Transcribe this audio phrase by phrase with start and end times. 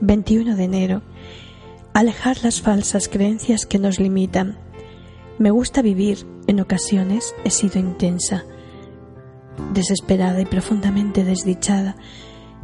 [0.00, 1.02] 21 de enero.
[1.92, 4.58] Alejar las falsas creencias que nos limitan.
[5.38, 8.44] Me gusta vivir, en ocasiones he sido intensa,
[9.72, 11.96] desesperada y profundamente desdichada.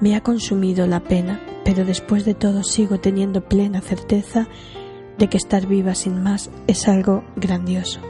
[0.00, 4.48] Me ha consumido la pena, pero después de todo sigo teniendo plena certeza
[5.18, 8.00] de que estar viva sin más es algo grandioso.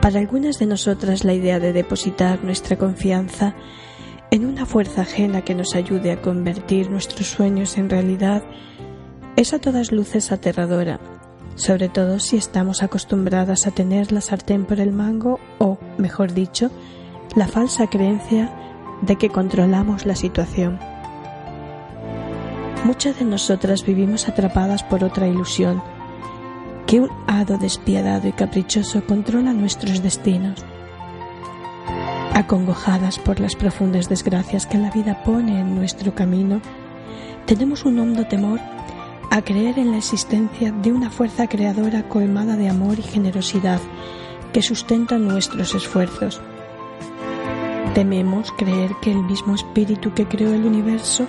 [0.00, 3.54] Para algunas de nosotras la idea de depositar nuestra confianza
[4.30, 8.42] en una fuerza ajena que nos ayude a convertir nuestros sueños en realidad
[9.36, 11.00] es a todas luces aterradora,
[11.54, 16.70] sobre todo si estamos acostumbradas a tener la sartén por el mango o, mejor dicho,
[17.36, 18.52] la falsa creencia
[19.02, 20.78] de que controlamos la situación.
[22.84, 25.82] Muchas de nosotras vivimos atrapadas por otra ilusión,
[26.86, 30.64] que un hado despiadado y caprichoso controla nuestros destinos
[32.38, 36.60] Acongojadas por las profundas desgracias que la vida pone en nuestro camino,
[37.46, 38.60] tenemos un hondo temor
[39.32, 43.80] a creer en la existencia de una fuerza creadora colmada de amor y generosidad
[44.52, 46.40] que sustenta nuestros esfuerzos.
[47.96, 51.26] Tememos creer que el mismo espíritu que creó el universo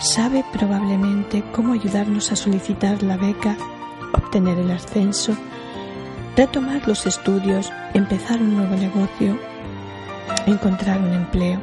[0.00, 3.56] sabe probablemente cómo ayudarnos a solicitar la beca,
[4.12, 5.36] obtener el ascenso,
[6.36, 9.53] retomar los estudios, empezar un nuevo negocio
[10.46, 11.60] encontrar un empleo.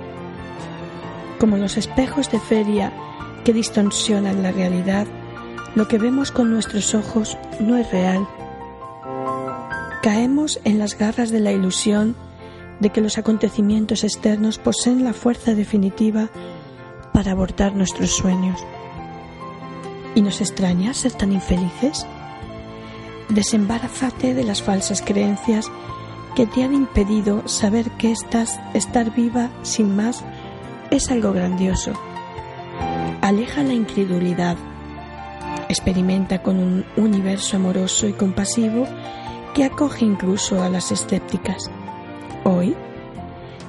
[1.39, 2.93] Como los espejos de feria
[3.43, 5.07] que distorsionan la realidad,
[5.75, 8.27] lo que vemos con nuestros ojos no es real.
[10.01, 12.15] Caemos en las garras de la ilusión
[12.79, 16.29] de que los acontecimientos externos poseen la fuerza definitiva
[17.13, 18.59] para abortar nuestros sueños.
[20.15, 22.05] ¿Y nos extraña ser tan infelices?
[23.29, 25.71] Desembarázate de las falsas creencias
[26.35, 30.23] que te han impedido saber que estás, estar viva sin más
[30.89, 31.93] es algo grandioso.
[33.21, 34.57] Aleja la incredulidad.
[35.69, 38.85] Experimenta con un universo amoroso y compasivo
[39.53, 41.69] que acoge incluso a las escépticas.
[42.43, 42.75] Hoy,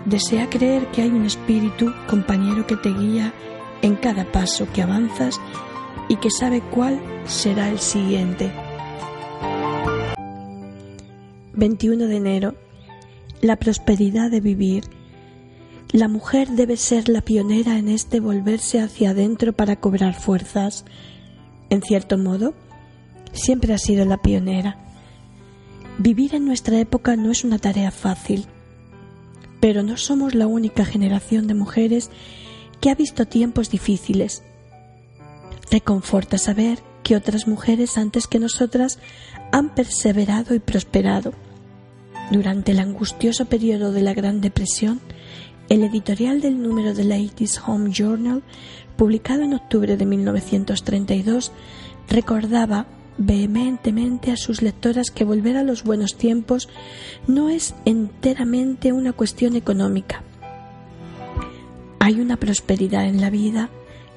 [0.04, 3.32] desea creer que hay un espíritu compañero que te guía
[3.82, 5.40] en cada paso que avanzas
[6.08, 8.52] y que sabe cuál será el siguiente.
[11.62, 12.54] 21 de enero.
[13.40, 14.82] La prosperidad de vivir.
[15.92, 20.84] La mujer debe ser la pionera en este volverse hacia adentro para cobrar fuerzas.
[21.70, 22.54] En cierto modo,
[23.32, 24.76] siempre ha sido la pionera.
[25.98, 28.46] Vivir en nuestra época no es una tarea fácil,
[29.60, 32.10] pero no somos la única generación de mujeres
[32.80, 34.42] que ha visto tiempos difíciles.
[35.70, 38.98] Reconforta saber que otras mujeres antes que nosotras
[39.52, 41.32] han perseverado y prosperado.
[42.30, 45.00] Durante el angustioso periodo de la Gran Depresión,
[45.68, 48.42] el editorial del número de Ladies Home Journal,
[48.96, 51.52] publicado en octubre de 1932,
[52.08, 52.86] recordaba
[53.18, 56.68] vehementemente a sus lectoras que volver a los buenos tiempos
[57.26, 60.22] no es enteramente una cuestión económica.
[61.98, 63.70] Hay una prosperidad en la vida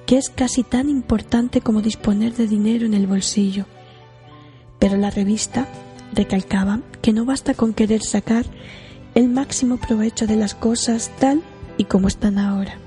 [0.06, 3.66] que es casi tan importante como disponer de dinero en el bolsillo.
[4.80, 5.68] Pero la revista
[6.14, 8.46] recalcaba que no basta con querer sacar
[9.14, 11.42] el máximo provecho de las cosas tal
[11.78, 12.78] y como están ahora.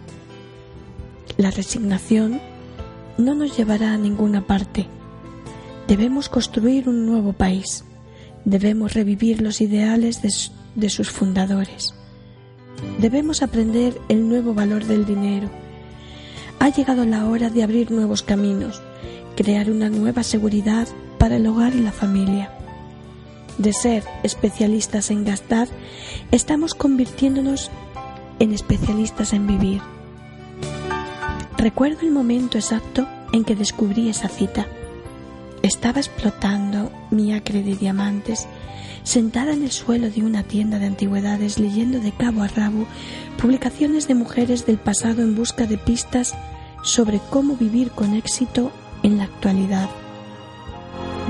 [1.36, 2.40] La resignación
[3.16, 4.86] no nos llevará a ninguna parte.
[5.86, 7.84] Debemos construir un nuevo país.
[8.44, 10.32] Debemos revivir los ideales de,
[10.74, 11.94] de sus fundadores.
[12.98, 15.48] Debemos aprender el nuevo valor del dinero
[16.60, 18.82] ha llegado la hora de abrir nuevos caminos,
[19.36, 22.50] crear una nueva seguridad para el hogar y la familia.
[23.58, 25.68] De ser especialistas en gastar,
[26.30, 27.70] estamos convirtiéndonos
[28.38, 29.82] en especialistas en vivir.
[31.56, 34.66] Recuerdo el momento exacto en que descubrí esa cita.
[35.62, 38.46] Estaba explotando mi acre de diamantes,
[39.02, 42.86] sentada en el suelo de una tienda de antigüedades leyendo de cabo a rabo
[43.40, 46.34] publicaciones de mujeres del pasado en busca de pistas
[46.82, 48.70] sobre cómo vivir con éxito
[49.02, 49.88] en la actualidad.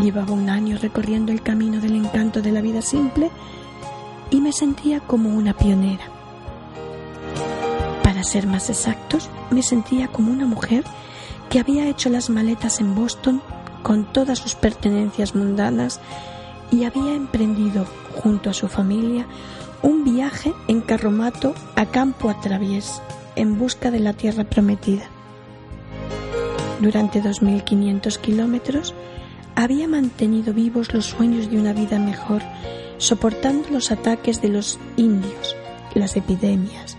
[0.02, 3.30] Llevaba un año recorriendo el camino del encanto de la vida simple
[4.30, 6.04] y me sentía como una pionera.
[8.04, 10.84] Para ser más exactos, me sentía como una mujer
[11.50, 13.42] que había hecho las maletas en Boston
[13.82, 16.00] con todas sus pertenencias mundanas
[16.70, 17.86] y había emprendido
[18.16, 19.26] junto a su familia
[19.82, 23.00] un viaje en carromato a campo a traviés
[23.36, 25.04] en busca de la tierra prometida.
[26.80, 28.94] Durante 2.500 kilómetros
[29.58, 32.42] había mantenido vivos los sueños de una vida mejor,
[32.98, 35.56] soportando los ataques de los indios,
[35.94, 36.96] las epidemias,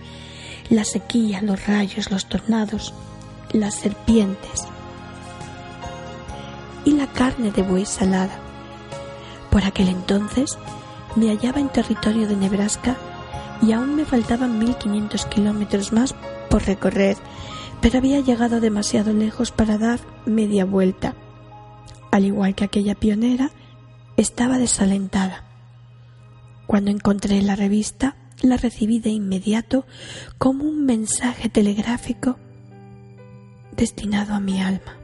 [0.68, 2.92] la sequía, los rayos, los tornados,
[3.54, 4.66] las serpientes
[6.84, 8.38] y la carne de buey salada.
[9.50, 10.58] Por aquel entonces
[11.16, 12.94] me hallaba en territorio de Nebraska
[13.62, 16.14] y aún me faltaban 1500 kilómetros más
[16.50, 17.16] por recorrer,
[17.80, 21.14] pero había llegado demasiado lejos para dar media vuelta.
[22.10, 23.50] Al igual que aquella pionera,
[24.16, 25.44] estaba desalentada.
[26.66, 29.86] Cuando encontré la revista, la recibí de inmediato
[30.38, 32.38] como un mensaje telegráfico
[33.72, 34.96] destinado a mi alma.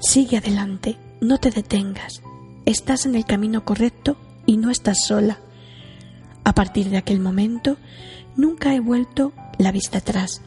[0.00, 2.22] Sigue adelante, no te detengas,
[2.66, 5.38] estás en el camino correcto y no estás sola.
[6.44, 7.76] A partir de aquel momento,
[8.36, 10.42] nunca he vuelto la vista atrás.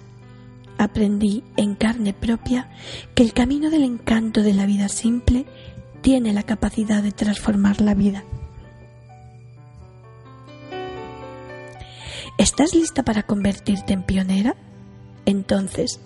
[0.78, 2.70] Aprendí en carne propia
[3.14, 5.46] que el camino del encanto de la vida simple
[6.02, 8.24] tiene la capacidad de transformar la vida.
[12.38, 14.56] ¿Estás lista para convertirte en pionera?
[15.26, 16.02] Entonces,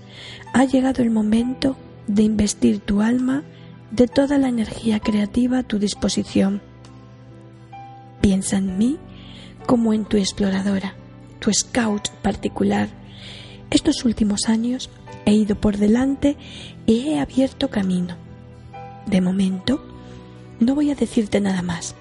[0.54, 1.76] ha llegado el momento
[2.08, 3.44] de investir tu alma
[3.92, 6.62] de toda la energía creativa a tu disposición.
[8.22, 8.98] Piensa en mí
[9.66, 10.94] como en tu exploradora,
[11.40, 12.90] tu scout particular.
[13.72, 14.90] Estos últimos años
[15.26, 16.38] he ido por delante
[16.86, 18.18] y he abierto camino.
[19.06, 19.84] De momento,
[20.60, 21.96] no voy a decirte nada más.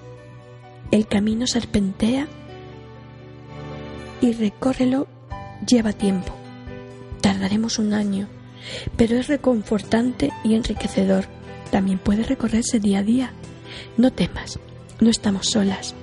[0.91, 2.27] El camino serpentea
[4.21, 5.07] y recórrelo
[5.65, 6.33] lleva tiempo.
[7.21, 8.27] Tardaremos un año,
[8.97, 11.25] pero es reconfortante y enriquecedor.
[11.71, 13.31] También puede recorrerse día a día.
[13.95, 14.59] No temas,
[14.99, 15.93] no estamos solas.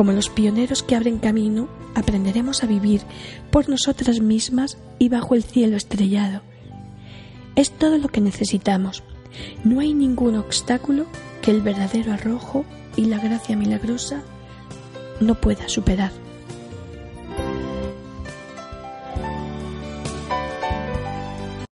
[0.00, 3.02] Como los pioneros que abren camino, aprenderemos a vivir
[3.50, 6.40] por nosotras mismas y bajo el cielo estrellado.
[7.54, 9.02] Es todo lo que necesitamos.
[9.62, 11.04] No hay ningún obstáculo
[11.42, 12.64] que el verdadero arrojo
[12.96, 14.22] y la gracia milagrosa
[15.20, 16.12] no pueda superar.